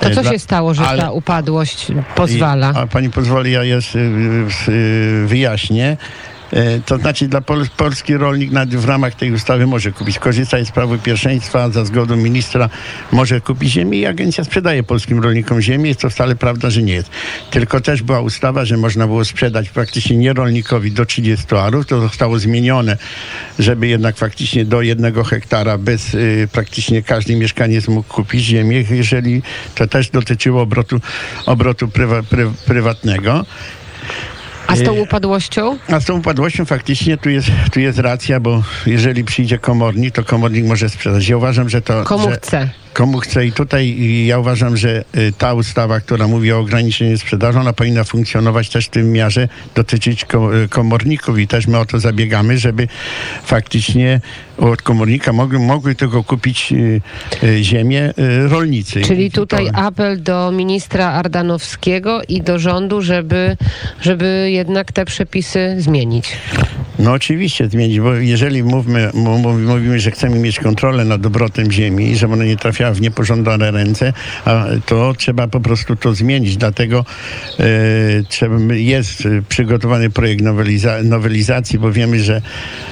To 0.00 0.06
e, 0.10 0.14
co 0.14 0.22
dla- 0.22 0.32
się 0.32 0.38
stało, 0.38 0.74
że 0.74 0.82
ale- 0.88 1.02
ta 1.02 1.10
upadłość 1.10 1.86
pozwala? 2.14 2.72
i, 2.72 2.76
a 2.78 2.86
pani 2.86 3.10
pozwoli, 3.10 3.52
ja 3.52 3.60
y, 3.64 5.26
wyjaśnię. 5.26 5.96
E, 6.52 6.80
To 6.80 6.98
znaczy 6.98 7.28
dla 7.28 7.40
Pol 7.40 7.66
polski 7.76 8.16
rolnik 8.16 8.50
w 8.68 8.84
ramach 8.84 9.14
tej 9.14 9.32
ustawy 9.32 9.66
może 9.66 9.92
kupić, 9.92 10.18
korzystać 10.18 10.68
z 10.68 10.70
prawa 10.70 10.98
pierwszeństwa, 10.98 11.70
za 11.70 11.84
zgodą 11.84 12.16
ministra 12.16 12.68
może 13.12 13.40
kupić 13.40 13.72
ziemię 13.72 13.98
i 13.98 14.06
agencja 14.06 14.44
sprzedaje 14.44 14.82
polskim 14.82 15.20
rolnikom 15.22 15.60
ziemię. 15.60 15.88
Jest 15.88 16.00
to 16.00 16.10
wcale 16.10 16.36
prawda, 16.36 16.70
że 16.70 16.82
nie 16.82 16.92
jest. 16.92 17.10
Tylko 17.50 17.80
też 17.80 18.02
była 18.02 18.20
ustawa, 18.20 18.64
że 18.64 18.76
można 18.76 19.06
było 19.06 19.24
sprzedać 19.24 19.68
praktycznie 19.68 20.16
nie 20.16 20.32
rolnikowi 20.32 20.92
do 20.92 21.06
30 21.06 21.54
arów. 21.54 21.86
To 21.86 22.00
zostało 22.00 22.38
zmienione, 22.38 22.96
żeby 23.58 23.86
jednak 23.86 24.16
faktycznie 24.16 24.64
do 24.64 24.82
jednego 24.82 25.24
hektara 25.24 25.78
bez 25.78 26.14
y, 26.14 26.48
praktycznie 26.52 27.02
każdy 27.02 27.36
mieszkaniec 27.36 27.88
mógł 27.88 28.14
kupić 28.14 28.44
ziemię, 28.44 28.84
jeżeli 28.90 29.42
to 29.74 29.86
też 29.86 30.10
dotyczyło 30.10 30.62
obrotu, 30.62 31.00
obrotu 31.46 31.88
prywa, 31.88 32.22
pry, 32.22 32.50
prywatnego. 32.66 33.44
A 34.66 34.76
z 34.76 34.82
tą 34.82 34.92
upadłością? 34.92 35.78
A 35.88 36.00
z 36.00 36.04
tą 36.04 36.18
upadłością 36.18 36.64
faktycznie 36.64 37.16
tu 37.16 37.30
jest, 37.30 37.48
tu 37.72 37.80
jest 37.80 37.98
racja, 37.98 38.40
bo 38.40 38.62
jeżeli 38.86 39.24
przyjdzie 39.24 39.58
komornik, 39.58 40.14
to 40.14 40.24
komornik 40.24 40.64
może 40.64 40.88
sprzedać. 40.88 41.28
Ja 41.28 41.36
uważam, 41.36 41.68
że 41.68 41.82
to... 41.82 42.04
Komu 42.04 42.30
że, 42.30 42.36
chce? 42.36 42.70
Komu 42.96 43.20
chce 43.20 43.46
i 43.46 43.52
tutaj 43.52 43.96
ja 44.26 44.38
uważam, 44.38 44.76
że 44.76 45.04
y, 45.16 45.32
ta 45.38 45.54
ustawa, 45.54 46.00
która 46.00 46.28
mówi 46.28 46.52
o 46.52 46.58
ograniczeniu 46.58 47.18
sprzedaży, 47.18 47.58
ona 47.58 47.72
powinna 47.72 48.04
funkcjonować 48.04 48.68
też 48.68 48.86
w 48.86 48.88
tym 48.88 49.12
miarze, 49.12 49.48
dotyczyć 49.74 50.22
y, 50.64 50.68
komorników 50.68 51.38
i 51.38 51.46
też 51.46 51.66
my 51.66 51.78
o 51.78 51.84
to 51.84 52.00
zabiegamy, 52.00 52.58
żeby 52.58 52.88
faktycznie 53.44 54.20
od 54.58 54.82
komornika 54.82 55.32
mogły, 55.32 55.58
mogły 55.58 55.94
tylko 55.94 56.24
kupić 56.24 56.72
y, 56.72 57.00
ziemię 57.62 58.14
rolnicy. 58.48 59.02
Czyli 59.02 59.30
tutaj 59.30 59.70
apel 59.72 60.22
do 60.22 60.52
ministra 60.52 61.06
Ardanowskiego 61.06 62.22
i 62.28 62.42
do 62.42 62.58
rządu, 62.58 63.02
żeby, 63.02 63.56
żeby 64.00 64.48
jednak 64.50 64.92
te 64.92 65.04
przepisy 65.04 65.76
zmienić. 65.78 66.36
No 66.98 67.12
oczywiście 67.12 67.68
zmienić, 67.68 68.00
bo 68.00 68.14
jeżeli 68.14 68.62
mówmy, 68.62 69.10
mówimy, 69.66 70.00
że 70.00 70.10
chcemy 70.10 70.38
mieć 70.38 70.60
kontrolę 70.60 71.04
nad 71.04 71.26
obrotem 71.26 71.72
ziemi 71.72 72.10
i 72.10 72.16
żeby 72.16 72.32
ona 72.32 72.44
nie 72.44 72.56
trafiała 72.56 72.94
w 72.94 73.00
niepożądane 73.00 73.70
ręce, 73.70 74.12
to 74.86 75.14
trzeba 75.14 75.48
po 75.48 75.60
prostu 75.60 75.96
to 75.96 76.14
zmienić. 76.14 76.56
Dlatego 76.56 77.04
e, 78.70 78.74
jest 78.74 79.28
przygotowany 79.48 80.10
projekt 80.10 80.42
noweliza, 80.42 81.02
nowelizacji, 81.02 81.78
bo 81.78 81.92
wiemy, 81.92 82.20
że 82.20 82.42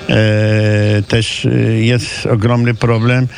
e, 0.09 1.03
też 1.09 1.47
e, 1.47 1.51
jest 1.81 2.27
ogromny 2.27 2.75
problem, 2.75 3.29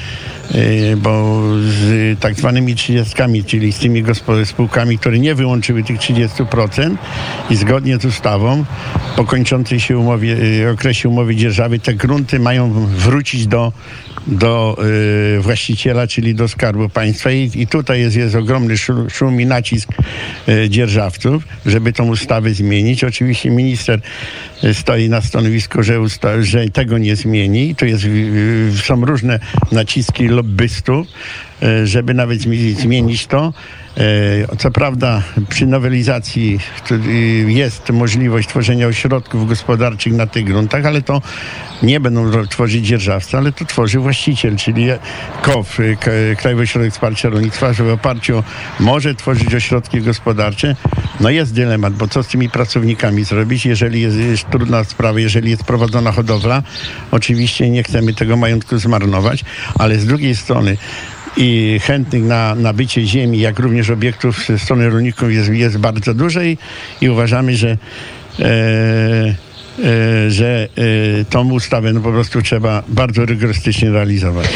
bo 0.97 1.43
z 1.61 2.21
tak 2.21 2.35
zwanymi 2.35 2.75
trzydziestkami, 2.75 3.45
czyli 3.45 3.73
z 3.73 3.79
tymi 3.79 4.05
spółkami, 4.45 4.99
które 4.99 5.19
nie 5.19 5.35
wyłączyły 5.35 5.83
tych 5.83 5.99
30% 5.99 6.97
i 7.51 7.57
zgodnie 7.57 7.99
z 7.99 8.05
ustawą 8.05 8.65
po 9.17 9.25
kończącej 9.25 9.81
się 9.81 9.99
umowie, 9.99 10.37
y, 10.63 10.71
okresie 10.71 11.09
umowy 11.09 11.37
dzierżawy 11.37 11.79
te 11.79 11.95
grunty 11.95 12.39
mają 12.39 12.87
wrócić 12.87 13.47
do, 13.47 13.73
do 14.27 14.77
y, 15.37 15.41
właściciela, 15.41 16.07
czyli 16.07 16.35
do 16.35 16.49
Skarbu 16.49 16.89
Państwa 16.89 17.31
I, 17.31 17.51
i 17.55 17.67
tutaj 17.67 18.01
jest, 18.01 18.17
jest 18.17 18.35
ogromny 18.35 18.75
szum, 19.09 19.41
i 19.41 19.47
nacisk 19.47 19.89
dzierżawców, 20.69 21.43
żeby 21.67 21.93
tą 21.93 22.09
ustawę 22.09 22.55
zmienić. 22.55 23.05
Oczywiście 23.05 23.51
minister 23.51 24.01
stoi 24.73 25.09
na 25.09 25.21
stanowisku, 25.21 25.83
że, 25.83 26.01
usta- 26.01 26.43
że 26.43 26.69
tego 26.69 26.99
nie 26.99 27.17
zmieni. 27.17 27.75
Tu 27.75 27.87
jest, 27.87 28.05
są 28.85 29.05
różne 29.05 29.41
naciski 29.73 30.29
lobbystów, 30.29 31.07
y, 31.63 31.87
żeby 31.87 32.15
nawet 32.15 32.39
zmi- 32.41 32.75
zmienić 32.81 33.27
to. 33.27 33.53
E, 33.97 34.57
Co 34.59 34.71
prawda 34.71 35.23
przy 35.49 35.67
nowelizacji 35.67 36.59
jest 37.47 37.91
możliwość 37.91 38.49
tworzenia 38.49 38.87
ośrodków 38.87 39.49
gospodarczych 39.49 40.13
na 40.13 40.27
tych 40.27 40.45
gruntach, 40.45 40.87
ale 40.87 41.03
to 41.03 41.23
nie 41.83 42.01
będą 42.01 42.47
tworzyć 42.47 42.87
dzierżawcy, 42.87 43.37
ale 43.37 43.53
to 43.53 43.65
tworzy 43.65 43.99
właściciel, 43.99 44.57
czyli 44.57 44.87
KOW, 45.43 45.81
y, 45.81 45.97
Krajowy 46.39 46.63
Ośrodek 46.63 46.93
Wsparcia 46.93 47.29
Rolnictwa, 47.29 47.73
że 47.73 47.85
w 47.85 47.89
oparciu 47.89 48.43
może 48.81 49.15
tworzyć 49.15 49.55
ośrodki 49.55 50.03
gospodarcze. 50.03 50.77
No 51.21 51.31
jest 51.31 51.55
dylemat, 51.55 51.95
bo 51.95 52.09
co 52.09 52.23
z 52.23 52.29
tymi 52.29 52.51
pracownikami 52.51 53.25
zrobić, 53.25 53.67
jeżeli 53.67 54.01
jest, 54.01 54.17
jest 54.17 54.51
trudna 54.51 54.85
sprawa, 54.85 55.21
jeżeli 55.21 55.51
jest 55.51 55.65
prowadzona 55.65 56.13
hodowla. 56.13 56.63
Oczywiście 57.11 57.71
nie 57.71 57.83
chcemy 57.83 58.15
tego 58.15 58.37
majątku 58.37 58.79
zmarnować, 58.79 59.45
ale 59.79 59.99
z 59.99 60.07
drugiej 60.07 60.37
strony 60.37 60.77
i 61.37 61.81
chętnych 61.83 62.23
na 62.23 62.55
nabycie 62.55 63.07
ziemi, 63.07 63.41
jak 63.41 63.59
również 63.59 63.91
obiektów 63.91 64.47
ze 64.47 64.59
strony 64.59 64.91
rolników 64.91 65.33
jest, 65.33 65.53
jest 65.53 65.79
bardzo 65.79 66.15
dużo 66.15 66.43
i, 66.43 66.59
i 67.01 67.09
uważamy, 67.09 67.57
że 67.57 67.77
e, 68.41 69.35
że 70.29 70.69
e, 71.21 71.25
tą 71.25 71.53
ustawę 71.53 71.93
no, 71.93 72.01
po 72.01 72.13
prostu 72.13 72.43
trzeba 72.43 72.83
bardzo 72.89 73.27
rygorystycznie 73.27 73.91
realizować. 73.91 74.47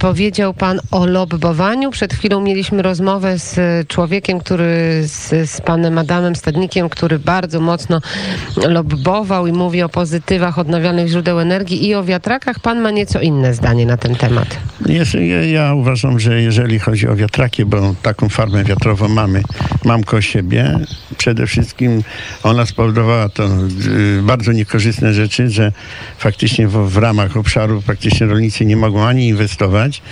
Powiedział 0.00 0.54
pan 0.54 0.80
o 0.90 1.06
lobbowaniu. 1.06 1.90
Przed 1.90 2.14
chwilą 2.14 2.40
mieliśmy 2.40 2.82
rozmowę 2.82 3.38
z 3.38 3.58
e, 3.58 3.84
człowiekiem, 3.88 4.38
który 4.38 5.02
z, 5.06 5.50
z 5.50 5.60
panem 5.60 5.98
Adamem 5.98 6.36
Stadnikiem, 6.36 6.88
który 6.88 7.18
bardzo 7.18 7.60
mocno 7.60 8.00
lobbował 8.68 9.46
i 9.46 9.52
mówi 9.52 9.82
o 9.82 9.88
pozytywach 9.88 10.58
odnawialnych 10.58 11.08
źródeł 11.08 11.40
energii 11.40 11.88
i 11.88 11.94
o 11.94 12.04
wiatrakach. 12.04 12.60
Pan 12.60 12.80
ma 12.80 12.90
nieco 12.90 13.20
inne 13.20 13.54
zdanie 13.54 13.86
na 13.86 13.96
ten 13.96 14.14
temat. 14.14 14.56
Jest, 14.86 15.14
ja, 15.14 15.44
ja 15.44 15.74
uważam, 15.74 16.20
że 16.20 16.42
jeżeli 16.42 16.78
chodzi 16.78 17.08
o 17.08 17.16
wiatraki, 17.16 17.64
bo 17.64 17.94
taką 18.02 18.28
farmę 18.28 18.64
wiatrową 18.64 19.08
mamy, 19.08 19.42
mam 19.84 20.04
koło 20.04 20.22
siebie, 20.22 20.78
przede 21.18 21.46
wszystkim 21.46 22.02
ona 22.42 22.66
spowodowała 22.66 23.28
to 23.28 23.44
y, 23.44 24.22
bardzo 24.48 24.58
niekorzystne 24.58 25.14
rzeczy, 25.14 25.50
że 25.50 25.72
faktycznie 26.18 26.68
w, 26.68 26.90
w 26.90 26.96
ramach 26.96 27.36
obszaru 27.36 27.82
praktycznie 27.82 28.26
rolnicy 28.26 28.64
nie 28.64 28.76
mogą 28.76 29.06
ani 29.06 29.28
inwestować. 29.28 30.02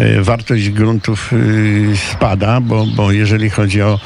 Y, 0.00 0.22
wartość 0.22 0.70
gruntów 0.70 1.32
y, 1.32 1.96
spada, 2.10 2.60
bo, 2.60 2.86
bo 2.96 3.12
jeżeli 3.12 3.50
chodzi 3.50 3.82
o, 3.82 4.00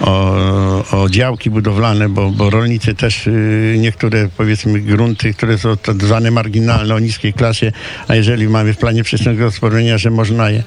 o, 0.00 1.02
o 1.02 1.08
działki 1.08 1.50
budowlane, 1.50 2.08
bo, 2.08 2.30
bo 2.30 2.50
rolnicy 2.50 2.94
też 2.94 3.26
y, 3.26 3.76
niektóre 3.78 4.28
powiedzmy 4.36 4.80
grunty, 4.80 5.34
które 5.34 5.58
są 5.58 5.76
tak 5.76 6.04
zwane 6.04 6.30
marginalne 6.30 6.94
o 6.94 6.98
niskiej 6.98 7.32
klasie, 7.32 7.72
a 8.08 8.14
jeżeli 8.14 8.48
mamy 8.48 8.74
w 8.74 8.78
planie 8.78 9.04
przestrzennego 9.04 9.44
gospodarowania, 9.44 9.98
że 9.98 10.10
można 10.10 10.50
je 10.50 10.62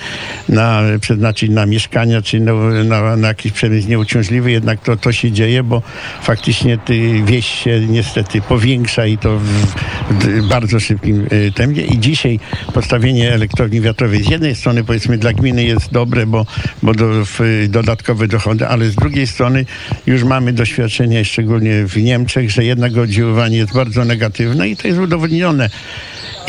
na, 0.49 0.81
przeznaczyć 1.01 1.51
na 1.51 1.65
mieszkania 1.65 2.21
czy 2.21 2.39
na, 2.39 2.53
na, 2.83 3.15
na 3.15 3.27
jakiś 3.27 3.51
przemysł 3.51 3.87
nieuciążliwy, 3.87 4.51
jednak 4.51 4.81
to, 4.81 4.97
to 4.97 5.11
się 5.11 5.31
dzieje, 5.31 5.63
bo 5.63 5.81
faktycznie 6.21 6.77
ty, 6.77 7.23
wieś 7.25 7.45
się 7.45 7.79
niestety 7.79 8.41
powiększa 8.41 9.05
i 9.05 9.17
to 9.17 9.39
w, 9.39 9.45
w 10.09 10.47
bardzo 10.47 10.79
szybkim 10.79 11.27
y, 11.31 11.51
tempie. 11.55 11.85
I 11.85 11.99
dzisiaj 11.99 12.39
postawienie 12.73 13.33
elektrowni 13.33 13.81
wiatrowej 13.81 14.23
z 14.23 14.29
jednej 14.29 14.55
strony 14.55 14.83
powiedzmy 14.83 15.17
dla 15.17 15.33
gminy 15.33 15.63
jest 15.63 15.91
dobre, 15.91 16.25
bo, 16.25 16.45
bo 16.83 16.93
do, 16.93 17.25
w, 17.25 17.39
dodatkowe 17.69 18.27
dochody, 18.27 18.67
ale 18.67 18.85
z 18.85 18.95
drugiej 18.95 19.18
drugiej 19.19 19.33
strony 19.33 19.65
już 20.07 20.23
mamy 20.23 20.53
doświadczenie, 20.53 21.25
szczególnie 21.25 21.87
w 21.87 21.97
Niemczech, 21.97 22.51
że 22.51 22.63
jednak 22.63 22.97
oddziaływanie 22.97 23.57
jest 23.57 23.73
bardzo 23.73 24.05
negatywne 24.05 24.69
i 24.69 24.77
to 24.77 24.87
jest 24.87 24.99
udowodnione. 24.99 25.69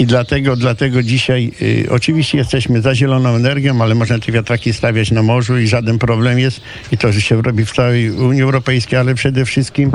I 0.01 0.07
dlatego, 0.07 0.57
dlatego 0.57 1.03
dzisiaj 1.03 1.53
y, 1.63 1.87
oczywiście 1.91 2.39
jesteśmy 2.39 2.83
za 2.83 2.95
zieloną 2.95 3.29
energią, 3.29 3.83
ale 3.83 3.95
można 3.95 4.19
te 4.19 4.33
wiatraki 4.33 4.73
stawiać 4.73 5.11
na 5.11 5.23
morzu 5.23 5.59
i 5.59 5.67
żaden 5.67 5.99
problem 5.99 6.39
jest. 6.39 6.61
I 6.93 6.99
to, 6.99 7.13
że 7.13 7.21
się 7.21 7.43
robi 7.43 7.65
w 7.65 7.73
całej 7.73 8.11
Unii 8.11 8.43
Europejskiej, 8.43 8.99
ale 8.99 9.15
przede 9.15 9.45
wszystkim 9.45 9.93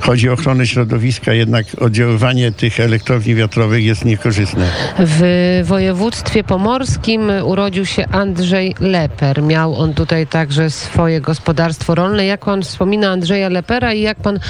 chodzi 0.00 0.28
o 0.28 0.32
ochronę 0.32 0.66
środowiska, 0.66 1.32
jednak 1.32 1.66
oddziaływanie 1.80 2.52
tych 2.52 2.80
elektrowni 2.80 3.34
wiatrowych 3.34 3.84
jest 3.84 4.04
niekorzystne. 4.04 4.68
W 4.98 5.60
województwie 5.64 6.44
pomorskim 6.44 7.30
urodził 7.44 7.86
się 7.86 8.08
Andrzej 8.08 8.74
Leper. 8.80 9.42
Miał 9.42 9.76
on 9.76 9.94
tutaj 9.94 10.26
także 10.26 10.70
swoje 10.70 11.20
gospodarstwo 11.20 11.94
rolne. 11.94 12.26
Jak 12.26 12.44
pan 12.44 12.62
wspomina 12.62 13.10
Andrzeja 13.10 13.48
Lepera 13.48 13.92
i 13.92 14.00
jak 14.00 14.20
pan 14.20 14.40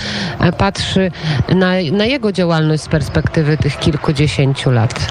e, 0.40 0.52
patrzy 0.52 1.10
na, 1.54 1.72
na 1.92 2.04
jego 2.04 2.32
działalność 2.32 2.82
z 2.82 2.88
perspektywy 2.88 3.56
tych 3.56 3.78
kilkudziesięciu 3.78 4.70
lat? 4.70 4.81
gesagt 4.88 5.10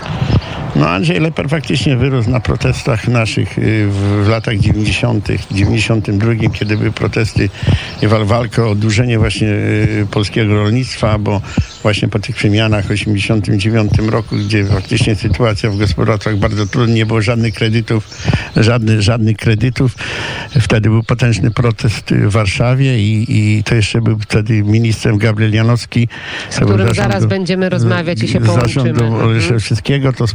No 0.81 0.89
Andrzej 0.89 1.19
Leper 1.19 1.50
faktycznie 1.50 1.97
wyrósł 1.97 2.29
na 2.29 2.39
protestach 2.39 3.07
naszych 3.07 3.57
y, 3.57 3.88
w, 3.88 4.27
latach 4.27 4.57
90., 4.57 5.27
92, 5.51 6.31
kiedy 6.53 6.77
były 6.77 6.91
protesty 6.91 7.50
i 8.01 8.07
wal- 8.07 8.25
walka 8.25 8.63
o 8.63 8.69
oddłużenie 8.69 9.19
właśnie 9.19 9.47
y, 9.47 10.07
polskiego 10.11 10.53
rolnictwa, 10.53 11.17
bo 11.17 11.41
właśnie 11.83 12.07
po 12.07 12.19
tych 12.19 12.35
przemianach 12.35 12.85
w 12.85 12.91
89 12.91 13.91
roku, 14.09 14.35
gdzie 14.35 14.65
faktycznie 14.65 15.15
sytuacja 15.15 15.69
w 15.69 15.77
gospodarstwach 15.77 16.38
bardzo 16.38 16.65
trudna, 16.65 16.95
nie 16.95 17.05
było 17.05 17.21
żadnych 17.21 17.53
kredytów, 17.53 18.07
żadnych, 18.55 19.01
żadnych 19.01 19.38
kredytów. 19.38 19.95
Wtedy 20.59 20.89
był 20.89 21.03
potężny 21.03 21.51
protest 21.51 22.13
w 22.13 22.31
Warszawie 22.31 23.00
i, 23.00 23.25
i 23.29 23.63
to 23.63 23.75
jeszcze 23.75 24.01
był 24.01 24.19
wtedy 24.19 24.63
ministrem 24.63 25.17
Gabriel 25.17 25.53
Janowski. 25.53 26.07
Z 26.50 26.55
którym 26.55 26.93
zaraz 26.93 27.25
będziemy 27.25 27.69
rozmawiać 27.69 28.23
i 28.23 28.27
się 28.27 28.41
połączymy. 28.41 28.93
Zarządu 28.93 29.05
Mhm. 29.05 29.29
Olszewskiego 29.29 30.13
to 30.13 30.27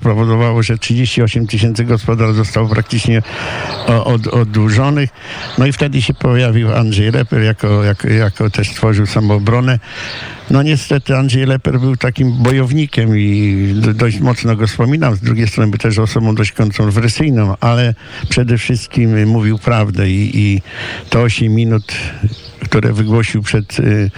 że 0.62 0.78
38 0.78 1.46
tysięcy 1.46 1.84
gospodarstw 1.84 2.36
zostało 2.36 2.68
praktycznie 2.68 3.22
od, 3.86 4.26
oddłużonych. 4.26 5.10
No 5.58 5.66
i 5.66 5.72
wtedy 5.72 6.02
się 6.02 6.14
pojawił 6.14 6.74
Andrzej 6.74 7.10
Leper, 7.10 7.42
jako, 7.42 7.84
jako, 7.84 8.08
jako 8.08 8.50
też 8.50 8.70
stworzył 8.70 9.06
samoobronę. 9.06 9.78
No 10.50 10.62
niestety 10.62 11.16
Andrzej 11.16 11.46
Leper 11.46 11.80
był 11.80 11.96
takim 11.96 12.32
bojownikiem 12.42 13.18
i 13.18 13.74
do, 13.76 13.94
dość 13.94 14.20
mocno 14.20 14.56
go 14.56 14.66
wspominam. 14.66 15.16
Z 15.16 15.20
drugiej 15.20 15.48
strony 15.48 15.70
był 15.70 15.78
też 15.78 15.98
osobą 15.98 16.34
dość 16.34 16.52
kontrowersyjną, 16.52 17.54
ale 17.60 17.94
przede 18.28 18.58
wszystkim 18.58 19.28
mówił 19.28 19.58
prawdę 19.58 20.10
i, 20.10 20.30
i 20.34 20.62
to 21.10 21.22
8 21.22 21.54
minut, 21.54 21.92
które 22.64 22.92
wygłosił 22.92 23.42
przed 23.42 23.80
y, 23.80 24.10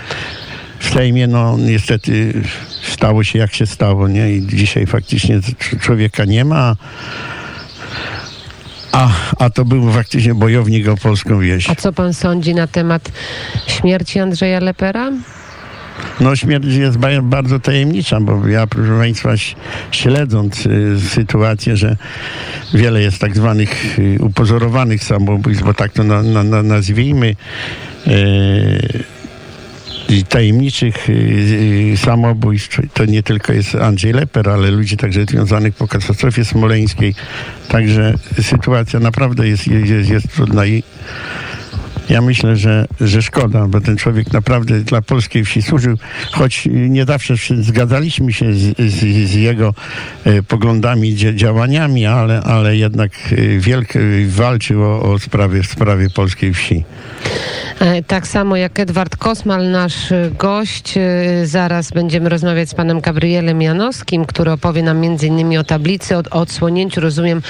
w 0.79 0.91
Sejmie, 0.91 1.27
no 1.27 1.57
niestety 1.59 2.43
stało 2.83 3.25
się 3.25 3.39
jak 3.39 3.55
się 3.55 3.67
stało, 3.67 4.09
nie? 4.09 4.33
I 4.33 4.47
dzisiaj 4.47 4.87
faktycznie 4.87 5.41
człowieka 5.81 6.25
nie 6.25 6.45
ma. 6.45 6.77
A, 8.93 9.09
a 9.39 9.51
to 9.51 9.65
był 9.65 9.93
faktycznie 9.93 10.35
bojownik 10.35 10.89
o 10.89 10.97
polską 10.97 11.41
wieś. 11.41 11.71
A 11.71 11.75
co 11.75 11.93
pan 11.93 12.15
sądzi 12.15 12.55
na 12.55 12.67
temat 12.67 13.13
śmierci 13.67 14.19
Andrzeja 14.21 14.61
Lepera? 14.61 15.13
No 16.21 16.37
śmierć 16.37 16.67
jest 16.67 16.99
ba- 16.99 17.23
bardzo 17.23 17.61
tajemnicza, 17.61 18.21
bo 18.21 18.49
ja, 18.49 18.67
proszę 18.67 18.99
Państwa, 18.99 19.31
śledząc 19.91 20.67
y, 20.67 21.01
sytuację, 21.09 21.77
że 21.77 21.97
wiele 22.75 23.03
jest 23.03 23.19
tak 23.19 23.37
zwanych 23.37 23.99
y, 23.99 24.19
upozorowanych 24.21 25.05
samobójstw, 25.05 25.65
bo 25.65 25.75
tak 25.75 25.93
to 25.93 26.05
na, 26.05 26.23
na, 26.23 26.43
na, 26.43 26.63
nazwijmy, 26.63 27.37
y, 28.07 29.05
tajemniczych 30.29 31.09
y, 31.09 31.13
y, 31.93 31.97
samobójstw. 31.97 32.81
To 32.95 33.05
nie 33.05 33.23
tylko 33.23 33.53
jest 33.53 33.75
Andrzej 33.75 34.13
Leper, 34.13 34.49
ale 34.49 34.71
ludzi 34.71 34.97
także 34.97 35.25
związanych 35.25 35.75
po 35.75 35.89
katastrofie 35.89 36.45
smoleńskiej. 36.45 37.15
Także 37.69 38.15
sytuacja 38.43 39.01
naprawdę 39.01 39.49
jest, 39.49 39.67
jest, 39.67 40.11
jest 40.11 40.33
trudna 40.35 40.67
i 40.67 40.83
ja 42.09 42.21
myślę, 42.23 42.57
że, 42.57 42.87
że 43.01 43.23
szkoda, 43.23 43.67
bo 43.69 43.81
ten 43.81 43.97
człowiek 43.97 44.33
naprawdę 44.33 44.81
dla 44.81 45.03
polskiej 45.03 45.45
wsi 45.45 45.63
służył, 45.63 45.97
choć 46.33 46.69
nie 46.73 47.05
zawsze 47.05 47.35
zgadzaliśmy 47.61 48.33
się 48.33 48.55
z, 48.55 48.77
z, 48.79 49.29
z 49.31 49.35
jego 49.35 49.75
e, 50.25 50.43
poglądami, 50.43 51.15
dzia- 51.17 51.35
działaniami, 51.35 52.07
ale, 52.07 52.41
ale 52.41 52.77
jednak 52.77 53.11
e, 53.33 53.59
wielkie 53.59 54.01
walczył 54.29 54.83
o, 54.85 55.03
o 55.03 55.19
sprawy, 55.19 55.63
sprawy 55.65 56.11
polskiej 56.11 56.55
wsi. 56.55 56.85
E, 57.81 58.03
Tak 58.03 58.27
samo 58.27 58.57
jak 58.57 58.81
Edward 58.81 59.17
Kosmal, 59.17 59.71
nasz 59.71 60.13
gość. 60.39 60.95
Zaraz 61.45 61.91
będziemy 61.91 62.29
rozmawiać 62.29 62.69
z 62.71 62.75
panem 62.75 63.01
Gabrielem 63.01 63.63
Janowskim, 63.63 64.25
który 64.25 64.51
opowie 64.53 64.83
nam 64.83 65.05
innymi 65.05 65.59
o 65.59 65.65
tablicy, 65.65 66.17
o, 66.17 66.23
o 66.31 66.41
odsłonięciu. 66.41 67.01
Rozumiem, 67.01 67.43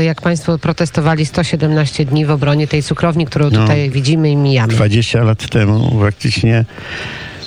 jak 0.00 0.20
państwo 0.22 0.58
protestowali 0.58 1.26
117 1.26 2.04
dni 2.04 2.26
w 2.26 2.30
obronie 2.30 2.66
tej 2.68 2.82
cukrowni, 2.82 3.26
którą 3.26 3.50
No. 3.50 3.60
tutaj 3.60 3.81
widzimy 3.90 4.30
i 4.30 4.36
mijamy. 4.36 4.72
20 4.72 5.22
lat 5.24 5.48
temu 5.50 6.00
faktycznie 6.00 6.64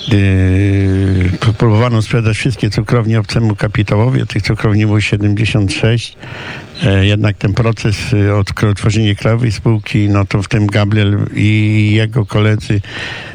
yy, 0.08 1.52
próbowano 1.58 2.02
sprzedać 2.02 2.36
wszystkie 2.36 2.70
cukrownie 2.70 3.20
obcemu 3.20 3.56
kapitałowi. 3.56 4.26
Tych 4.26 4.42
cukrowni 4.42 4.86
było 4.86 5.00
76. 5.00 6.16
E, 6.84 7.06
jednak 7.06 7.36
ten 7.36 7.54
proces 7.54 8.12
y, 8.12 8.34
od 8.34 8.62
utworzenia 8.62 9.14
krajowej 9.14 9.52
spółki, 9.52 10.08
no 10.08 10.24
to 10.24 10.42
w 10.42 10.48
tym 10.48 10.66
Gabriel 10.66 11.18
i 11.34 11.90
jego 11.94 12.26
koledzy 12.26 12.80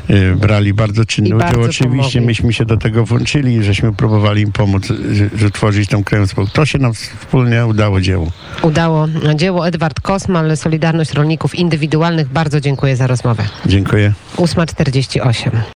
y, 0.09 0.35
brali 0.35 0.73
bardzo 0.73 1.01
I 1.01 1.05
czynny 1.05 1.35
udział. 1.35 1.39
bardzo 1.39 1.61
Oczywiście 1.61 1.89
pomogli. 2.19 2.21
myśmy 2.21 2.53
się 2.53 2.65
do 2.65 2.77
tego 2.77 3.05
włączyli 3.05 3.55
i 3.55 3.63
żeśmy 3.63 3.93
próbowali 3.93 4.41
im 4.41 4.51
pomóc, 4.51 4.87
że, 5.11 5.29
że 5.35 5.51
tworzyć 5.51 5.89
tą 5.89 6.03
krajową 6.03 6.27
spółkę. 6.27 6.51
To 6.53 6.65
się 6.65 6.77
nam 6.77 6.93
wspólnie 6.93 7.65
udało 7.65 8.01
dzieło. 8.01 8.31
Udało 8.61 9.07
dzieło 9.35 9.67
Edward 9.67 9.99
Kosmal, 9.99 10.57
Solidarność 10.57 11.13
Rolników 11.13 11.55
Indywidualnych. 11.55 12.29
Bardzo 12.29 12.61
dziękuję 12.61 12.95
za 12.95 13.07
rozmowę. 13.07 13.43
Dziękuję. 13.65 14.13
8.48. 14.37 15.61